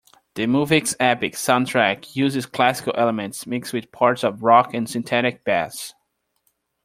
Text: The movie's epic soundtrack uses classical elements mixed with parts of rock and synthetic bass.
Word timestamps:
The 0.33 0.47
movie's 0.47 0.95
epic 0.99 1.33
soundtrack 1.33 2.15
uses 2.15 2.47
classical 2.47 2.91
elements 2.97 3.45
mixed 3.45 3.71
with 3.71 3.91
parts 3.91 4.23
of 4.23 4.41
rock 4.41 4.73
and 4.73 4.89
synthetic 4.89 5.43
bass. 5.43 5.93